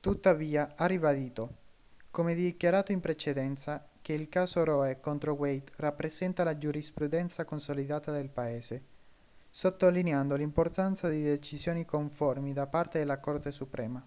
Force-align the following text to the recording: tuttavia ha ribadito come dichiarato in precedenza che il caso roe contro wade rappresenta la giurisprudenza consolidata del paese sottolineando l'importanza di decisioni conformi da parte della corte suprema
tuttavia 0.00 0.74
ha 0.76 0.84
ribadito 0.84 1.56
come 2.10 2.34
dichiarato 2.34 2.92
in 2.92 3.00
precedenza 3.00 3.88
che 4.02 4.12
il 4.12 4.28
caso 4.28 4.62
roe 4.62 5.00
contro 5.00 5.32
wade 5.32 5.72
rappresenta 5.76 6.44
la 6.44 6.58
giurisprudenza 6.58 7.46
consolidata 7.46 8.12
del 8.12 8.28
paese 8.28 8.82
sottolineando 9.48 10.34
l'importanza 10.36 11.08
di 11.08 11.22
decisioni 11.22 11.86
conformi 11.86 12.52
da 12.52 12.66
parte 12.66 12.98
della 12.98 13.16
corte 13.20 13.50
suprema 13.50 14.06